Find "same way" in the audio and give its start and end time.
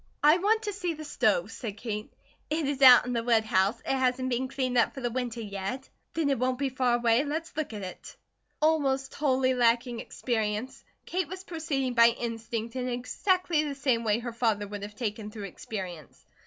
13.75-14.17